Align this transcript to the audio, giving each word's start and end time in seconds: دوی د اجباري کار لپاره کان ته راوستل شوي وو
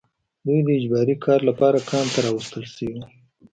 دوی 0.45 0.59
د 0.65 0.69
اجباري 0.79 1.15
کار 1.25 1.39
لپاره 1.49 1.77
کان 1.89 2.05
ته 2.13 2.19
راوستل 2.25 2.63
شوي 2.73 2.89
وو 2.95 3.05